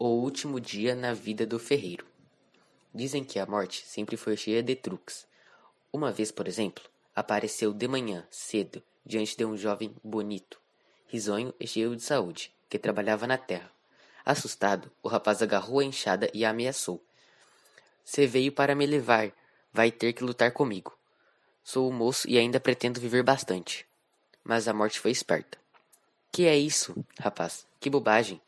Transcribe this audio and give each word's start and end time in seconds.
O 0.00 0.10
último 0.10 0.60
dia 0.60 0.94
na 0.94 1.12
vida 1.12 1.44
do 1.44 1.58
ferreiro. 1.58 2.06
Dizem 2.94 3.24
que 3.24 3.36
a 3.36 3.44
morte 3.44 3.84
sempre 3.84 4.16
foi 4.16 4.36
cheia 4.36 4.62
de 4.62 4.76
truques. 4.76 5.26
Uma 5.92 6.12
vez, 6.12 6.30
por 6.30 6.46
exemplo, 6.46 6.84
apareceu 7.16 7.72
de 7.72 7.88
manhã, 7.88 8.24
cedo, 8.30 8.80
diante 9.04 9.36
de 9.36 9.44
um 9.44 9.56
jovem 9.56 9.92
bonito, 10.04 10.60
risonho 11.08 11.52
e 11.58 11.66
cheio 11.66 11.96
de 11.96 12.02
saúde, 12.04 12.54
que 12.68 12.78
trabalhava 12.78 13.26
na 13.26 13.36
terra. 13.36 13.72
Assustado, 14.24 14.88
o 15.02 15.08
rapaz 15.08 15.42
agarrou 15.42 15.80
a 15.80 15.84
enxada 15.84 16.30
e 16.32 16.44
a 16.44 16.50
ameaçou. 16.50 17.02
Você 18.04 18.24
veio 18.24 18.52
para 18.52 18.76
me 18.76 18.86
levar, 18.86 19.32
vai 19.72 19.90
ter 19.90 20.12
que 20.12 20.22
lutar 20.22 20.52
comigo. 20.52 20.96
Sou 21.64 21.88
o 21.88 21.92
moço 21.92 22.30
e 22.30 22.38
ainda 22.38 22.60
pretendo 22.60 23.00
viver 23.00 23.24
bastante. 23.24 23.84
Mas 24.44 24.68
a 24.68 24.72
morte 24.72 25.00
foi 25.00 25.10
esperta. 25.10 25.58
Que 26.30 26.46
é 26.46 26.56
isso, 26.56 27.04
rapaz? 27.18 27.66
Que 27.80 27.90
bobagem! 27.90 28.40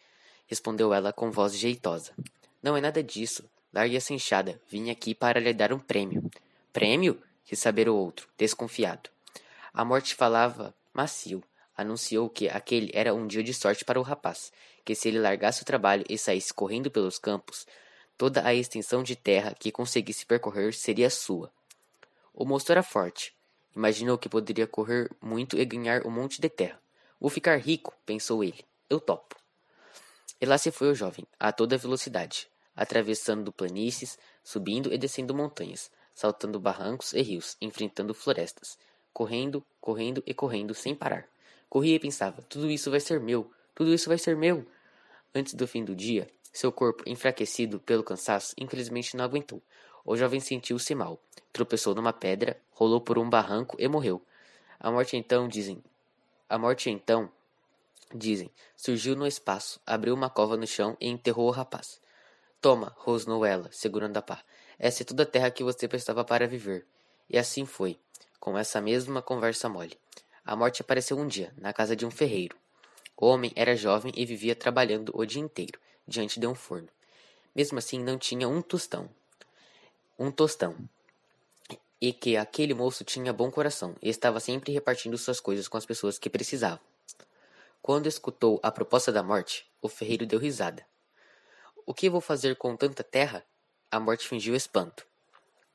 Respondeu 0.50 0.92
ela 0.92 1.12
com 1.12 1.30
voz 1.30 1.56
jeitosa. 1.56 2.12
Não 2.60 2.76
é 2.76 2.80
nada 2.80 3.00
disso. 3.04 3.48
Largue 3.72 3.96
essa 3.96 4.12
enxada. 4.12 4.60
Vim 4.68 4.90
aqui 4.90 5.14
para 5.14 5.38
lhe 5.38 5.54
dar 5.54 5.72
um 5.72 5.78
prêmio. 5.78 6.28
Prêmio? 6.72 7.22
quis 7.44 7.58
saber 7.58 7.88
o 7.88 7.94
outro, 7.96 8.28
desconfiado. 8.36 9.08
A 9.72 9.84
morte 9.84 10.14
falava 10.14 10.74
macio. 10.92 11.42
Anunciou 11.76 12.28
que 12.28 12.48
aquele 12.48 12.90
era 12.92 13.14
um 13.14 13.26
dia 13.26 13.42
de 13.42 13.54
sorte 13.54 13.84
para 13.84 13.98
o 13.98 14.02
rapaz, 14.02 14.52
que 14.84 14.94
se 14.94 15.08
ele 15.08 15.18
largasse 15.18 15.62
o 15.62 15.64
trabalho 15.64 16.04
e 16.08 16.18
saísse 16.18 16.52
correndo 16.52 16.90
pelos 16.90 17.18
campos, 17.18 17.66
toda 18.18 18.46
a 18.46 18.52
extensão 18.52 19.02
de 19.02 19.16
terra 19.16 19.54
que 19.58 19.72
conseguisse 19.72 20.26
percorrer 20.26 20.74
seria 20.74 21.08
sua. 21.08 21.50
O 22.34 22.44
moço 22.44 22.70
era 22.70 22.82
forte. 22.82 23.34
Imaginou 23.74 24.18
que 24.18 24.28
poderia 24.28 24.66
correr 24.66 25.10
muito 25.22 25.56
e 25.56 25.64
ganhar 25.64 26.06
um 26.06 26.10
monte 26.10 26.40
de 26.40 26.48
terra. 26.50 26.78
Vou 27.18 27.30
ficar 27.30 27.56
rico, 27.56 27.94
pensou 28.04 28.44
ele. 28.44 28.64
Eu 28.90 29.00
topo. 29.00 29.39
E 30.40 30.46
lá 30.46 30.56
se 30.56 30.70
foi 30.70 30.90
o 30.90 30.94
jovem, 30.94 31.26
a 31.38 31.52
toda 31.52 31.76
velocidade, 31.76 32.48
atravessando 32.74 33.52
planícies, 33.52 34.18
subindo 34.42 34.92
e 34.92 34.96
descendo 34.96 35.34
montanhas, 35.34 35.90
saltando 36.14 36.58
barrancos 36.58 37.12
e 37.12 37.20
rios, 37.20 37.56
enfrentando 37.60 38.14
florestas, 38.14 38.78
correndo, 39.12 39.64
correndo 39.80 40.22
e 40.26 40.32
correndo 40.32 40.74
sem 40.74 40.94
parar. 40.94 41.28
Corria 41.68 41.96
e 41.96 42.00
pensava: 42.00 42.42
tudo 42.42 42.70
isso 42.70 42.90
vai 42.90 43.00
ser 43.00 43.20
meu, 43.20 43.50
tudo 43.74 43.92
isso 43.92 44.08
vai 44.08 44.16
ser 44.16 44.34
meu. 44.34 44.66
Antes 45.34 45.54
do 45.54 45.68
fim 45.68 45.84
do 45.84 45.94
dia, 45.94 46.26
seu 46.52 46.72
corpo, 46.72 47.04
enfraquecido 47.06 47.78
pelo 47.78 48.02
cansaço, 48.02 48.54
infelizmente 48.58 49.16
não 49.16 49.24
aguentou. 49.24 49.62
O 50.04 50.16
jovem 50.16 50.40
sentiu-se 50.40 50.94
mal, 50.94 51.20
tropeçou 51.52 51.94
numa 51.94 52.12
pedra, 52.12 52.58
rolou 52.72 53.00
por 53.00 53.18
um 53.18 53.28
barranco 53.28 53.76
e 53.78 53.86
morreu. 53.86 54.22
A 54.78 54.90
morte 54.90 55.16
então, 55.16 55.46
dizem. 55.46 55.82
A 56.48 56.58
morte 56.58 56.90
então 56.90 57.30
Dizem, 58.12 58.50
surgiu 58.76 59.14
no 59.14 59.26
espaço, 59.26 59.80
abriu 59.86 60.14
uma 60.14 60.28
cova 60.28 60.56
no 60.56 60.66
chão 60.66 60.96
e 61.00 61.08
enterrou 61.08 61.46
o 61.46 61.52
rapaz. 61.52 62.00
Toma, 62.60 62.92
rosnou 62.98 63.46
ela, 63.46 63.68
segurando 63.70 64.16
a 64.16 64.22
pá. 64.22 64.42
Essa 64.78 65.02
é 65.02 65.06
toda 65.06 65.22
a 65.22 65.26
terra 65.26 65.50
que 65.50 65.62
você 65.62 65.86
precisava 65.86 66.24
para 66.24 66.48
viver. 66.48 66.86
E 67.28 67.38
assim 67.38 67.64
foi, 67.64 68.00
com 68.40 68.58
essa 68.58 68.80
mesma 68.80 69.22
conversa 69.22 69.68
mole. 69.68 69.96
A 70.44 70.56
morte 70.56 70.82
apareceu 70.82 71.16
um 71.18 71.28
dia, 71.28 71.54
na 71.56 71.72
casa 71.72 71.94
de 71.94 72.04
um 72.04 72.10
ferreiro. 72.10 72.56
O 73.16 73.26
homem 73.26 73.52
era 73.54 73.76
jovem 73.76 74.12
e 74.16 74.26
vivia 74.26 74.56
trabalhando 74.56 75.12
o 75.14 75.24
dia 75.24 75.40
inteiro, 75.40 75.78
diante 76.06 76.40
de 76.40 76.46
um 76.46 76.54
forno. 76.54 76.88
Mesmo 77.54 77.78
assim, 77.78 78.02
não 78.02 78.18
tinha 78.18 78.48
um 78.48 78.60
tostão. 78.60 79.08
Um 80.18 80.32
tostão. 80.32 80.76
E 82.00 82.12
que 82.12 82.36
aquele 82.36 82.74
moço 82.74 83.04
tinha 83.04 83.32
bom 83.32 83.50
coração 83.50 83.94
e 84.02 84.08
estava 84.08 84.40
sempre 84.40 84.72
repartindo 84.72 85.16
suas 85.16 85.38
coisas 85.38 85.68
com 85.68 85.76
as 85.76 85.86
pessoas 85.86 86.18
que 86.18 86.28
precisavam. 86.28 86.89
Quando 87.90 88.06
escutou 88.06 88.60
a 88.62 88.70
proposta 88.70 89.10
da 89.10 89.20
morte, 89.20 89.68
o 89.82 89.88
ferreiro 89.88 90.24
deu 90.24 90.38
risada. 90.38 90.86
O 91.84 91.92
que 91.92 92.08
vou 92.08 92.20
fazer 92.20 92.54
com 92.54 92.76
tanta 92.76 93.02
terra? 93.02 93.44
A 93.90 93.98
morte 93.98 94.28
fingiu 94.28 94.54
espanto. 94.54 95.04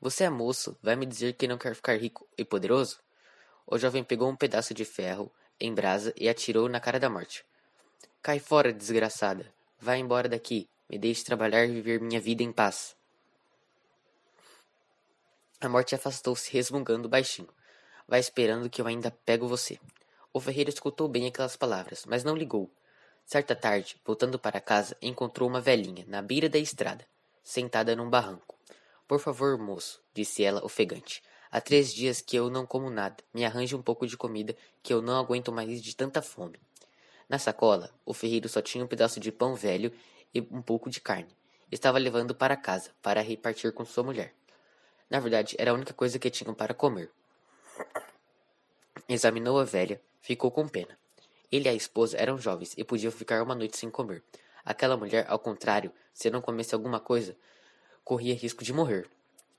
Você 0.00 0.24
é 0.24 0.30
moço, 0.30 0.78
vai 0.82 0.96
me 0.96 1.04
dizer 1.04 1.34
que 1.34 1.46
não 1.46 1.58
quer 1.58 1.74
ficar 1.74 1.94
rico 2.00 2.26
e 2.38 2.42
poderoso? 2.42 3.00
O 3.66 3.76
jovem 3.76 4.02
pegou 4.02 4.30
um 4.30 4.34
pedaço 4.34 4.72
de 4.72 4.82
ferro 4.82 5.30
em 5.60 5.74
brasa 5.74 6.14
e 6.16 6.26
atirou 6.26 6.70
na 6.70 6.80
cara 6.80 6.98
da 6.98 7.10
morte. 7.10 7.44
Cai 8.22 8.38
fora, 8.38 8.72
desgraçada. 8.72 9.52
Vá 9.78 9.98
embora 9.98 10.26
daqui. 10.26 10.70
Me 10.88 10.98
deixe 10.98 11.22
trabalhar 11.22 11.66
e 11.66 11.70
viver 11.74 12.00
minha 12.00 12.18
vida 12.18 12.42
em 12.42 12.50
paz. 12.50 12.96
A 15.60 15.68
morte 15.68 15.94
afastou-se 15.94 16.50
resmungando 16.50 17.10
baixinho. 17.10 17.50
Vai 18.08 18.20
esperando 18.20 18.70
que 18.70 18.80
eu 18.80 18.86
ainda 18.86 19.10
pego 19.10 19.46
você. 19.46 19.78
O 20.36 20.40
ferreiro 20.40 20.68
escutou 20.68 21.08
bem 21.08 21.26
aquelas 21.26 21.56
palavras, 21.56 22.04
mas 22.04 22.22
não 22.22 22.36
ligou. 22.36 22.70
Certa 23.24 23.56
tarde, 23.56 23.96
voltando 24.04 24.38
para 24.38 24.60
casa, 24.60 24.94
encontrou 25.00 25.48
uma 25.48 25.62
velhinha 25.62 26.04
na 26.06 26.20
beira 26.20 26.46
da 26.46 26.58
estrada, 26.58 27.06
sentada 27.42 27.96
num 27.96 28.10
barranco. 28.10 28.54
Por 29.08 29.18
favor, 29.18 29.56
moço, 29.56 29.98
disse 30.12 30.44
ela 30.44 30.62
ofegante. 30.62 31.22
Há 31.50 31.58
três 31.58 31.90
dias 31.90 32.20
que 32.20 32.36
eu 32.36 32.50
não 32.50 32.66
como 32.66 32.90
nada. 32.90 33.16
Me 33.32 33.46
arranje 33.46 33.74
um 33.74 33.80
pouco 33.80 34.06
de 34.06 34.14
comida, 34.14 34.54
que 34.82 34.92
eu 34.92 35.00
não 35.00 35.18
aguento 35.18 35.50
mais 35.50 35.82
de 35.82 35.96
tanta 35.96 36.20
fome. 36.20 36.60
Na 37.30 37.38
sacola, 37.38 37.90
o 38.04 38.12
ferreiro 38.12 38.46
só 38.46 38.60
tinha 38.60 38.84
um 38.84 38.88
pedaço 38.88 39.18
de 39.18 39.32
pão 39.32 39.54
velho 39.54 39.90
e 40.34 40.42
um 40.50 40.60
pouco 40.60 40.90
de 40.90 41.00
carne. 41.00 41.34
Estava 41.72 41.96
levando 41.96 42.34
para 42.34 42.58
casa, 42.58 42.90
para 43.00 43.22
repartir 43.22 43.72
com 43.72 43.86
sua 43.86 44.04
mulher. 44.04 44.34
Na 45.08 45.18
verdade, 45.18 45.56
era 45.58 45.70
a 45.70 45.74
única 45.74 45.94
coisa 45.94 46.18
que 46.18 46.28
tinham 46.28 46.52
para 46.52 46.74
comer. 46.74 47.10
Examinou 49.08 49.58
a 49.60 49.64
velha, 49.64 50.00
Ficou 50.26 50.50
com 50.50 50.66
pena. 50.66 50.98
Ele 51.52 51.68
e 51.68 51.68
a 51.68 51.72
esposa 51.72 52.16
eram 52.18 52.36
jovens 52.36 52.74
e 52.76 52.82
podiam 52.82 53.12
ficar 53.12 53.40
uma 53.44 53.54
noite 53.54 53.76
sem 53.76 53.88
comer. 53.88 54.24
Aquela 54.64 54.96
mulher, 54.96 55.24
ao 55.28 55.38
contrário, 55.38 55.92
se 56.12 56.28
não 56.28 56.40
comesse 56.40 56.74
alguma 56.74 56.98
coisa, 56.98 57.36
corria 58.02 58.34
risco 58.34 58.64
de 58.64 58.72
morrer. 58.72 59.08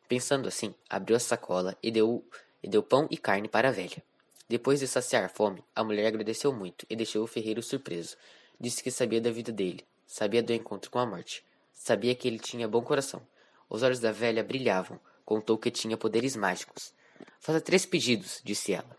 Pensando 0.09 0.45
assim, 0.45 0.75
abriu 0.89 1.15
a 1.15 1.21
sacola 1.21 1.77
e 1.81 1.89
deu, 1.89 2.21
e 2.61 2.67
deu 2.67 2.83
pão 2.83 3.07
e 3.09 3.15
carne 3.15 3.47
para 3.47 3.69
a 3.69 3.71
velha. 3.71 4.03
Depois 4.49 4.81
de 4.81 4.89
saciar 4.89 5.23
a 5.23 5.29
fome, 5.29 5.63
a 5.73 5.85
mulher 5.85 6.07
agradeceu 6.07 6.51
muito 6.51 6.85
e 6.89 6.97
deixou 6.97 7.23
o 7.23 7.27
ferreiro 7.27 7.63
surpreso. 7.63 8.17
Disse 8.59 8.83
que 8.83 8.91
sabia 8.91 9.21
da 9.21 9.31
vida 9.31 9.53
dele, 9.53 9.85
sabia 10.05 10.43
do 10.43 10.51
encontro 10.51 10.91
com 10.91 10.99
a 10.99 11.05
morte, 11.05 11.45
sabia 11.73 12.13
que 12.13 12.27
ele 12.27 12.39
tinha 12.39 12.67
bom 12.67 12.81
coração. 12.81 13.25
Os 13.69 13.83
olhos 13.83 14.01
da 14.01 14.11
velha 14.11 14.43
brilhavam, 14.43 14.99
contou 15.23 15.57
que 15.57 15.71
tinha 15.71 15.95
poderes 15.95 16.35
mágicos. 16.35 16.93
Faça 17.39 17.61
três 17.61 17.85
pedidos, 17.85 18.41
disse 18.43 18.73
ela 18.73 18.96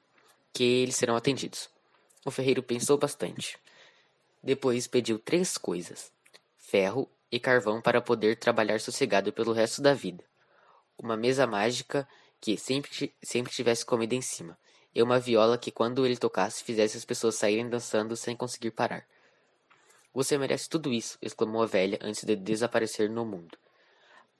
que 0.52 0.64
eles 0.64 0.96
serão 0.96 1.16
atendidos. 1.16 1.68
O 2.24 2.30
ferreiro 2.30 2.62
pensou 2.62 2.98
bastante. 2.98 3.58
Depois 4.42 4.86
pediu 4.86 5.18
três 5.18 5.56
coisas: 5.56 6.12
ferro 6.56 7.10
e 7.30 7.38
carvão 7.38 7.80
para 7.80 8.00
poder 8.00 8.36
trabalhar 8.36 8.80
sossegado 8.80 9.32
pelo 9.32 9.52
resto 9.52 9.82
da 9.82 9.94
vida, 9.94 10.24
uma 10.98 11.16
mesa 11.16 11.46
mágica 11.46 12.08
que 12.40 12.56
sempre, 12.56 13.14
sempre 13.22 13.52
tivesse 13.52 13.84
comida 13.84 14.14
em 14.14 14.22
cima, 14.22 14.58
e 14.94 15.02
uma 15.02 15.18
viola 15.18 15.58
que, 15.58 15.70
quando 15.70 16.06
ele 16.06 16.16
tocasse, 16.16 16.62
fizesse 16.62 16.96
as 16.96 17.04
pessoas 17.04 17.34
saírem 17.34 17.68
dançando 17.68 18.16
sem 18.16 18.36
conseguir 18.36 18.70
parar. 18.70 19.06
Você 20.14 20.38
merece 20.38 20.68
tudo 20.68 20.92
isso, 20.92 21.18
exclamou 21.20 21.62
a 21.62 21.66
velha 21.66 21.98
antes 22.00 22.24
de 22.24 22.34
desaparecer 22.34 23.10
no 23.10 23.24
mundo. 23.24 23.58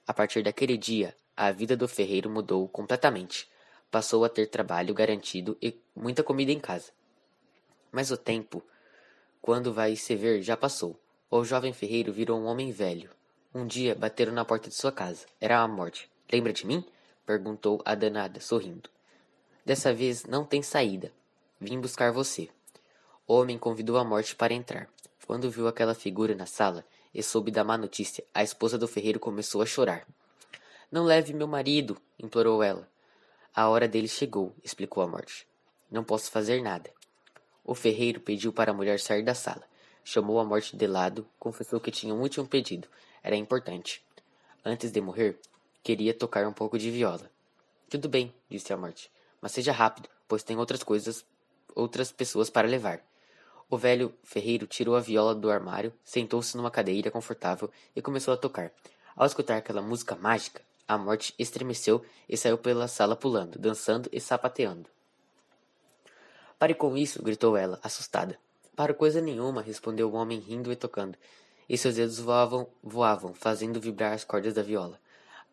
A 0.06 0.14
partir 0.14 0.42
daquele 0.42 0.76
dia, 0.76 1.16
a 1.36 1.52
vida 1.52 1.76
do 1.76 1.86
ferreiro 1.86 2.30
mudou 2.30 2.68
completamente 2.68 3.48
passou 3.90 4.24
a 4.24 4.28
ter 4.28 4.46
trabalho 4.46 4.94
garantido 4.94 5.56
e 5.60 5.78
muita 5.94 6.22
comida 6.22 6.52
em 6.52 6.60
casa. 6.60 6.92
Mas 7.90 8.10
o 8.10 8.16
tempo, 8.16 8.62
quando 9.40 9.72
vai 9.72 9.96
se 9.96 10.14
ver, 10.14 10.42
já 10.42 10.56
passou. 10.56 10.98
O 11.30 11.44
jovem 11.44 11.72
ferreiro 11.72 12.12
virou 12.12 12.38
um 12.38 12.46
homem 12.46 12.70
velho. 12.70 13.10
Um 13.54 13.66
dia 13.66 13.94
bateram 13.94 14.32
na 14.32 14.44
porta 14.44 14.68
de 14.68 14.74
sua 14.74 14.92
casa. 14.92 15.26
Era 15.40 15.60
a 15.60 15.68
morte. 15.68 16.10
Lembra 16.30 16.52
de 16.52 16.66
mim? 16.66 16.84
perguntou 17.24 17.82
a 17.84 17.94
danada, 17.94 18.40
sorrindo. 18.40 18.88
Dessa 19.64 19.92
vez 19.92 20.24
não 20.24 20.44
tem 20.44 20.62
saída. 20.62 21.12
Vim 21.60 21.80
buscar 21.80 22.12
você. 22.12 22.48
O 23.26 23.34
homem 23.34 23.58
convidou 23.58 23.98
a 23.98 24.04
morte 24.04 24.34
para 24.34 24.54
entrar. 24.54 24.88
Quando 25.26 25.50
viu 25.50 25.68
aquela 25.68 25.94
figura 25.94 26.34
na 26.34 26.46
sala 26.46 26.84
e 27.12 27.22
soube 27.22 27.50
da 27.50 27.62
má 27.62 27.76
notícia, 27.76 28.24
a 28.32 28.42
esposa 28.42 28.78
do 28.78 28.88
ferreiro 28.88 29.20
começou 29.20 29.60
a 29.60 29.66
chorar. 29.66 30.06
Não 30.90 31.04
leve 31.04 31.34
meu 31.34 31.46
marido, 31.46 31.98
implorou 32.18 32.62
ela. 32.62 32.88
A 33.58 33.68
hora 33.68 33.88
dele 33.88 34.06
chegou, 34.06 34.54
explicou 34.62 35.02
a 35.02 35.08
morte. 35.08 35.44
Não 35.90 36.04
posso 36.04 36.30
fazer 36.30 36.62
nada. 36.62 36.92
O 37.64 37.74
ferreiro 37.74 38.20
pediu 38.20 38.52
para 38.52 38.70
a 38.70 38.72
mulher 38.72 39.00
sair 39.00 39.24
da 39.24 39.34
sala. 39.34 39.64
Chamou 40.04 40.38
a 40.38 40.44
morte 40.44 40.76
de 40.76 40.86
lado, 40.86 41.26
confessou 41.40 41.80
que 41.80 41.90
tinha 41.90 42.14
um 42.14 42.20
último 42.20 42.46
pedido. 42.46 42.86
Era 43.20 43.34
importante. 43.34 44.00
Antes 44.64 44.92
de 44.92 45.00
morrer, 45.00 45.40
queria 45.82 46.14
tocar 46.14 46.46
um 46.46 46.52
pouco 46.52 46.78
de 46.78 46.88
viola. 46.88 47.28
Tudo 47.90 48.08
bem, 48.08 48.32
disse 48.48 48.72
a 48.72 48.76
morte, 48.76 49.10
mas 49.40 49.50
seja 49.50 49.72
rápido, 49.72 50.08
pois 50.28 50.44
tem 50.44 50.56
outras 50.56 50.84
coisas, 50.84 51.26
outras 51.74 52.12
pessoas 52.12 52.48
para 52.48 52.68
levar. 52.68 53.04
O 53.68 53.76
velho 53.76 54.14
ferreiro 54.22 54.68
tirou 54.68 54.94
a 54.94 55.00
viola 55.00 55.34
do 55.34 55.50
armário, 55.50 55.92
sentou-se 56.04 56.56
numa 56.56 56.70
cadeira 56.70 57.10
confortável 57.10 57.68
e 57.96 58.00
começou 58.00 58.32
a 58.32 58.36
tocar. 58.36 58.70
Ao 59.16 59.26
escutar 59.26 59.56
aquela 59.56 59.82
música 59.82 60.14
mágica, 60.14 60.62
a 60.88 60.96
morte 60.96 61.34
estremeceu 61.38 62.02
e 62.26 62.34
saiu 62.34 62.56
pela 62.56 62.88
sala 62.88 63.14
pulando, 63.14 63.58
dançando 63.58 64.08
e 64.10 64.18
sapateando. 64.18 64.88
Pare 66.58 66.74
com 66.74 66.96
isso, 66.96 67.22
gritou 67.22 67.56
ela, 67.56 67.78
assustada. 67.82 68.38
Para 68.74 68.94
coisa 68.94 69.20
nenhuma, 69.20 69.60
respondeu 69.60 70.10
o 70.10 70.14
homem 70.14 70.38
rindo 70.38 70.72
e 70.72 70.76
tocando. 70.76 71.18
e 71.68 71.76
seus 71.76 71.96
dedos 71.96 72.18
voavam, 72.18 72.66
voavam, 72.82 73.34
fazendo 73.34 73.78
vibrar 73.78 74.14
as 74.14 74.24
cordas 74.24 74.54
da 74.54 74.62
viola. 74.62 74.98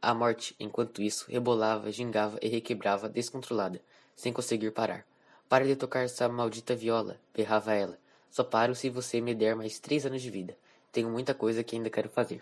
A 0.01 0.13
morte, 0.13 0.55
enquanto 0.57 1.01
isso, 1.01 1.25
rebolava, 1.29 1.91
gingava 1.91 2.39
e 2.41 2.47
requebrava 2.47 3.09
descontrolada, 3.09 3.81
sem 4.15 4.31
conseguir 4.31 4.71
parar. 4.71 5.05
Para 5.49 5.65
de 5.65 5.75
tocar 5.75 6.05
essa 6.05 6.29
maldita 6.29 6.73
viola, 6.73 7.19
berrava 7.33 7.73
ela. 7.73 7.97
Só 8.31 8.45
paro 8.45 8.73
se 8.73 8.89
você 8.89 9.19
me 9.19 9.35
der 9.35 9.55
mais 9.55 9.77
três 9.77 10.05
anos 10.05 10.21
de 10.21 10.29
vida. 10.29 10.57
Tenho 10.91 11.09
muita 11.09 11.33
coisa 11.33 11.63
que 11.63 11.75
ainda 11.75 11.89
quero 11.89 12.07
fazer. 12.07 12.41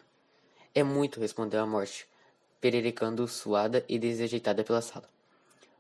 É 0.76 0.84
muito, 0.84 1.20
respondeu 1.20 1.60
a 1.60 1.66
morte, 1.66 2.08
pererecando 2.64 3.28
suada 3.28 3.84
e 3.90 4.00
desajeitada 4.00 4.64
pela 4.64 4.82
sala. 4.82 5.04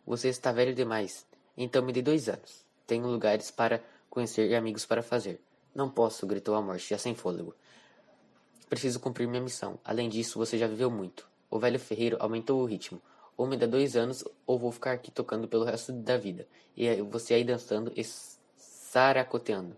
Você 0.06 0.28
está 0.28 0.52
velho 0.52 0.76
demais. 0.76 1.26
Então 1.56 1.82
me 1.82 1.94
dê 1.94 2.02
dois 2.02 2.28
anos. 2.28 2.66
Tenho 2.86 3.08
lugares 3.08 3.50
para 3.50 3.82
conhecer 4.10 4.50
e 4.50 4.54
amigos 4.54 4.86
para 4.86 5.02
fazer. 5.02 5.40
Não 5.74 5.90
posso, 5.90 6.28
gritou 6.28 6.56
a 6.56 6.62
morte, 6.62 6.90
já 6.90 6.98
sem 6.98 7.16
fôlego. 7.16 7.56
Preciso 8.68 9.00
cumprir 9.00 9.30
minha 9.30 9.42
missão. 9.42 9.80
Além 9.82 10.10
disso, 10.10 10.38
você 10.38 10.58
já 10.58 10.68
viveu 10.68 10.92
muito. 10.92 11.26
O 11.50 11.58
velho 11.58 11.80
ferreiro 11.80 12.18
aumentou 12.20 12.62
o 12.62 12.66
ritmo. 12.66 13.02
Ou 13.38 13.48
me 13.48 13.56
dá 13.56 13.66
dois 13.66 13.96
anos, 13.96 14.26
ou 14.46 14.60
vou 14.60 14.70
ficar 14.70 14.92
aqui 14.92 15.10
tocando 15.10 15.48
pelo 15.48 15.64
resto 15.64 15.94
da 15.94 16.18
vida. 16.18 16.46
E 16.76 17.02
você 17.04 17.36
aí 17.36 17.46
dançando 17.46 17.94
e 17.96 18.04
saracoteando. 18.58 19.74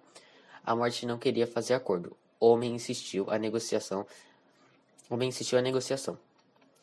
A 0.65 0.75
morte 0.75 1.05
não 1.05 1.19
queria 1.19 1.45
fazer 1.45 1.75
acordo. 1.75 2.17
O 2.39 2.47
homem 2.47 2.73
insistiu 2.73 3.29
a 3.29 3.37
negociação. 3.37 4.07
O 5.07 5.13
homem 5.13 5.29
insistiu 5.29 5.59
a 5.59 5.61
negociação. 5.61 6.17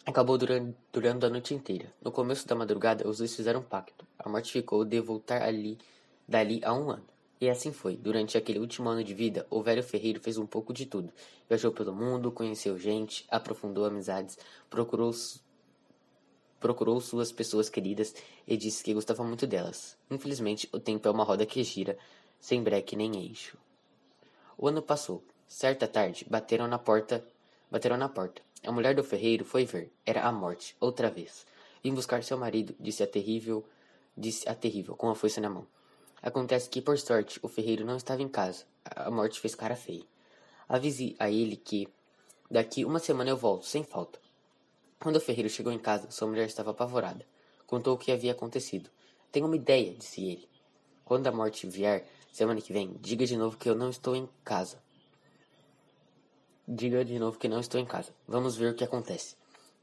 Acabou 0.05 0.37
durando, 0.37 0.75
durando 0.93 1.27
a 1.27 1.31
noite 1.31 1.55
inteira. 1.55 1.93
No 2.03 2.11
começo 2.11 2.47
da 2.49 2.57
madrugada, 2.57 3.09
os 3.09 3.19
dois 3.19 3.37
fizeram 3.37 3.61
um 3.61 3.63
pacto. 3.63 4.05
A 4.19 4.29
morte 4.29 4.51
ficou 4.51 4.85
de 4.85 5.01
voltar 5.01 5.43
ali, 5.43 5.79
dali 6.27 6.61
a 6.65 6.75
um 6.75 6.91
ano. 6.91 7.05
E 7.41 7.49
assim 7.49 7.73
foi. 7.73 7.97
Durante 7.97 8.37
aquele 8.37 8.59
último 8.59 8.89
ano 8.89 9.05
de 9.05 9.15
vida, 9.15 9.47
o 9.49 9.63
velho 9.63 9.83
ferreiro 9.83 10.21
fez 10.21 10.37
um 10.39 10.47
pouco 10.47 10.73
de 10.73 10.87
tudo. 10.87 11.13
Viajou 11.49 11.71
pelo 11.71 11.95
mundo, 11.95 12.33
conheceu 12.33 12.77
gente, 12.77 13.25
aprofundou 13.29 13.85
amizades, 13.85 14.37
procurou, 14.69 15.13
procurou 16.59 17.01
suas 17.01 17.31
pessoas 17.31 17.69
queridas 17.69 18.13
e 18.47 18.57
disse 18.57 18.83
que 18.83 18.95
gostava 18.95 19.23
muito 19.23 19.47
delas. 19.47 19.97
Infelizmente, 20.11 20.69
o 20.73 20.81
tempo 20.81 21.07
é 21.07 21.11
uma 21.13 21.25
roda 21.25 21.47
que 21.47 21.63
gira, 21.63 21.97
sem 22.41 22.61
breque 22.61 22.97
nem 22.97 23.25
eixo. 23.25 23.57
O 24.59 24.67
ano 24.67 24.83
passou. 24.83 25.23
Certa 25.47 25.87
tarde, 25.87 26.27
bateram 26.29 26.67
na 26.67 26.79
porta. 26.79 27.25
Bateram 27.73 27.97
na 27.97 28.07
porta. 28.07 28.43
A 28.67 28.71
mulher 28.71 28.95
do 28.95 29.03
ferreiro 29.03 29.47
foi 29.47 29.65
ver. 29.65 29.91
Era 30.05 30.27
a 30.27 30.31
morte, 30.31 30.77
outra 30.79 31.11
vez. 31.11 31.47
Vim 31.83 31.95
buscar 31.95 32.23
seu 32.23 32.37
marido, 32.37 32.77
disse 32.79 33.03
a 33.03 33.07
terrível, 33.07 33.65
disse 34.15 34.47
a 34.47 34.55
terrível, 34.55 34.95
com 34.95 35.09
a 35.09 35.15
foice 35.15 35.41
na 35.41 35.49
mão. 35.49 35.67
Acontece 36.21 36.69
que, 36.69 36.83
por 36.83 36.99
sorte, 36.99 37.41
o 37.43 37.49
ferreiro 37.49 37.83
não 37.83 37.97
estava 37.97 38.21
em 38.21 38.29
casa. 38.29 38.67
A 38.85 39.11
morte 39.11 39.41
fez 39.41 39.55
cara 39.55 39.75
feia. 39.75 40.05
Avise 40.69 41.17
a 41.19 41.31
ele 41.31 41.57
que 41.57 41.89
daqui 42.51 42.85
uma 42.85 42.99
semana 42.99 43.31
eu 43.31 43.39
volto, 43.39 43.65
sem 43.65 43.83
falta. 43.83 44.21
Quando 45.01 45.17
o 45.17 45.21
ferreiro 45.21 45.49
chegou 45.49 45.73
em 45.73 45.79
casa, 45.79 46.11
sua 46.11 46.29
mulher 46.29 46.45
estava 46.45 46.73
apavorada. 46.73 47.25
Contou 47.67 47.95
o 47.95 47.99
que 47.99 48.13
havia 48.13 48.33
acontecido. 48.33 48.91
Tenho 49.33 49.47
uma 49.47 49.57
ideia, 49.57 49.95
disse 49.95 50.23
ele. 50.23 50.47
Quando 51.07 51.27
a 51.27 51.33
morte 51.33 51.67
vier, 51.67 52.07
semana 52.31 52.61
que 52.61 52.71
vem, 52.71 52.99
diga 53.01 53.25
de 53.25 53.35
novo 53.35 53.57
que 53.57 53.71
eu 53.71 53.75
não 53.75 53.89
estou 53.89 54.15
em 54.15 54.29
casa. 54.45 54.79
Diga 56.67 57.05
de 57.05 57.19
novo 57.19 57.41
que 57.41 57.49
não 57.49 57.59
estou 57.59 57.81
em 57.81 57.85
casa. 57.85 58.15
Vamos 58.27 58.57
ver 58.57 58.71
o 58.71 58.75
que 58.75 58.85
acontece. 58.85 59.35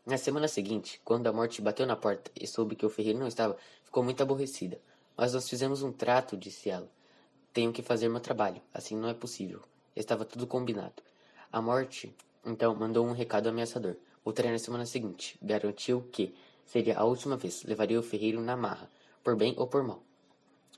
Na 0.06 0.18
semana 0.18 0.48
seguinte, 0.48 1.02
quando 1.04 1.28
a 1.28 1.34
morte 1.34 1.62
bateu 1.62 1.86
na 1.86 1.98
porta 1.98 2.31
e 2.40 2.48
soube 2.48 2.74
que 2.74 2.86
o 2.86 2.90
ferreiro 2.90 3.20
não 3.20 3.28
estava, 3.28 3.58
ficou 3.84 4.02
muito 4.02 4.24
aborrecida. 4.24 4.80
Mas 5.18 5.34
nós 5.34 5.50
fizemos 5.50 5.84
um 5.84 5.92
trato, 5.92 6.38
disse 6.38 6.70
ela. 6.70 6.90
Tenho 7.52 7.74
que 7.74 7.81
fazer 7.81 8.08
meu 8.08 8.22
trabalho, 8.22 8.62
assim 8.74 8.96
não 8.96 9.10
é 9.10 9.14
possível. 9.14 9.62
Estava 9.94 10.24
tudo 10.24 10.48
combinado. 10.48 11.04
A 11.52 11.62
morte, 11.62 12.16
então, 12.46 12.74
mandou 12.74 13.06
um 13.06 13.12
recado 13.12 13.50
ameaçador. 13.50 13.98
Voltaria 14.24 14.52
na 14.52 14.58
semana 14.58 14.86
seguinte. 14.86 15.38
Garantiu 15.42 16.08
que 16.14 16.34
seria 16.66 16.98
a 16.98 17.04
última 17.04 17.36
vez. 17.36 17.64
Levaria 17.64 18.00
o 18.00 18.04
ferreiro 18.04 18.40
na 18.40 18.56
marra, 18.56 18.90
por 19.22 19.36
bem 19.36 19.54
ou 19.58 19.68
por 19.68 19.84
mal. 19.84 20.02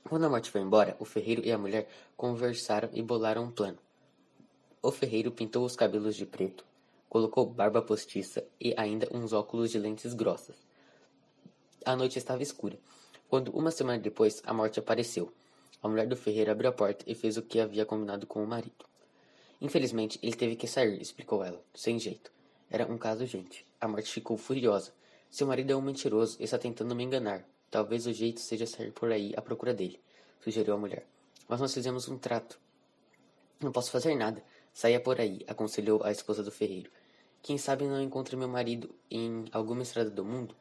Quando 0.08 0.24
a 0.24 0.28
morte 0.28 0.50
foi 0.50 0.62
embora, 0.62 0.96
o 0.98 1.04
ferreiro 1.04 1.42
e 1.44 1.52
a 1.52 1.58
mulher 1.58 1.88
conversaram 2.16 2.90
e 2.92 3.00
bolaram 3.02 3.44
um 3.44 3.52
plano. 3.52 3.78
O 4.82 4.90
ferreiro 4.90 5.30
pintou 5.30 5.64
os 5.64 5.76
cabelos 5.76 6.16
de 6.16 6.26
preto, 6.26 6.64
colocou 7.08 7.46
barba 7.46 7.80
postiça 7.80 8.44
e 8.60 8.74
ainda 8.76 9.08
uns 9.12 9.32
óculos 9.32 9.70
de 9.70 9.78
lentes 9.78 10.12
grossas. 10.12 10.56
A 11.84 11.94
noite 11.94 12.18
estava 12.18 12.42
escura 12.42 12.76
quando, 13.32 13.48
uma 13.56 13.70
semana 13.70 13.98
depois, 13.98 14.42
a 14.44 14.52
morte 14.52 14.78
apareceu. 14.78 15.32
A 15.82 15.88
mulher 15.88 16.06
do 16.06 16.14
ferreiro 16.14 16.50
abriu 16.50 16.68
a 16.68 16.72
porta 16.74 17.02
e 17.08 17.14
fez 17.14 17.38
o 17.38 17.42
que 17.42 17.58
havia 17.58 17.86
combinado 17.86 18.26
com 18.26 18.44
o 18.44 18.46
marido. 18.46 18.84
Infelizmente, 19.58 20.18
ele 20.22 20.36
teve 20.36 20.54
que 20.54 20.66
sair, 20.66 21.00
explicou 21.00 21.42
ela, 21.42 21.58
sem 21.72 21.98
jeito. 21.98 22.30
Era 22.68 22.84
um 22.84 22.98
caso 22.98 23.22
urgente. 23.22 23.64
A 23.80 23.88
morte 23.88 24.12
ficou 24.12 24.36
furiosa. 24.36 24.92
Seu 25.30 25.46
marido 25.46 25.72
é 25.72 25.76
um 25.76 25.80
mentiroso 25.80 26.36
e 26.40 26.44
está 26.44 26.58
tentando 26.58 26.94
me 26.94 27.04
enganar. 27.04 27.42
Talvez 27.70 28.06
o 28.06 28.12
jeito 28.12 28.40
seja 28.40 28.66
sair 28.66 28.92
por 28.92 29.10
aí 29.10 29.32
à 29.34 29.40
procura 29.40 29.72
dele, 29.72 29.98
sugeriu 30.44 30.74
a 30.74 30.78
mulher. 30.78 31.06
Mas 31.48 31.58
nós 31.58 31.72
fizemos 31.72 32.08
um 32.08 32.18
trato. 32.18 32.60
Não 33.62 33.72
posso 33.72 33.90
fazer 33.90 34.14
nada. 34.14 34.44
Saia 34.72 34.98
por 34.98 35.20
aí, 35.20 35.44
aconselhou 35.46 36.02
a 36.02 36.10
esposa 36.10 36.42
do 36.42 36.50
ferreiro. 36.50 36.90
Quem 37.42 37.58
sabe 37.58 37.84
não 37.84 38.00
encontre 38.00 38.36
meu 38.36 38.48
marido 38.48 38.94
em 39.10 39.44
alguma 39.52 39.82
estrada 39.82 40.10
do 40.10 40.24
mundo? 40.24 40.54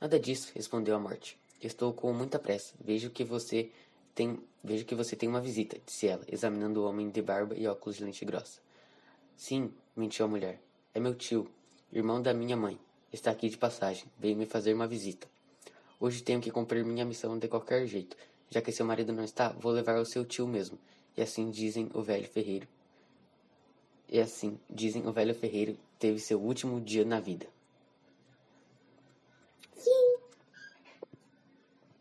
Nada 0.00 0.18
disso, 0.18 0.52
respondeu 0.54 0.94
a 0.94 0.98
morte. 0.98 1.38
Estou 1.60 1.92
com 1.92 2.12
muita 2.12 2.38
pressa. 2.38 2.74
Vejo 2.80 3.10
que 3.10 3.24
você 3.24 3.70
tem, 4.14 4.38
vejo 4.62 4.84
que 4.84 4.94
você 4.94 5.16
tem 5.16 5.28
uma 5.28 5.40
visita, 5.40 5.78
disse 5.86 6.06
ela, 6.06 6.24
examinando 6.28 6.82
o 6.82 6.88
homem 6.88 7.08
de 7.08 7.22
barba 7.22 7.56
e 7.56 7.66
óculos 7.66 7.96
de 7.96 8.04
lente 8.04 8.24
grossa. 8.24 8.60
Sim, 9.36 9.72
mentiu 9.96 10.24
a 10.24 10.28
mulher. 10.28 10.60
É 10.92 11.00
meu 11.00 11.14
tio, 11.14 11.48
irmão 11.92 12.20
da 12.20 12.34
minha 12.34 12.56
mãe. 12.56 12.78
Está 13.12 13.30
aqui 13.30 13.48
de 13.48 13.56
passagem. 13.56 14.04
Veio 14.18 14.36
me 14.36 14.44
fazer 14.44 14.74
uma 14.74 14.86
visita. 14.86 15.26
Hoje 15.98 16.22
tenho 16.22 16.40
que 16.40 16.50
cumprir 16.50 16.84
minha 16.84 17.04
missão 17.04 17.38
de 17.38 17.48
qualquer 17.48 17.86
jeito. 17.86 18.16
Já 18.50 18.60
que 18.60 18.72
seu 18.72 18.84
marido 18.84 19.12
não 19.12 19.24
está, 19.24 19.48
vou 19.50 19.72
levar 19.72 19.98
o 19.98 20.04
seu 20.04 20.24
tio 20.24 20.46
mesmo. 20.46 20.78
E 21.16 21.22
assim 21.22 21.50
dizem 21.50 21.88
o 21.94 22.02
velho 22.02 22.28
ferreiro. 22.28 22.68
E 24.10 24.18
assim, 24.20 24.58
dizem 24.70 25.06
o 25.06 25.12
velho 25.12 25.34
ferreiro 25.34 25.76
teve 25.98 26.18
seu 26.18 26.40
último 26.40 26.80
dia 26.80 27.04
na 27.04 27.20
vida. 27.20 27.46